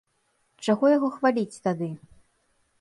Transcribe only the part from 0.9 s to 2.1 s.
яго хваліць тады?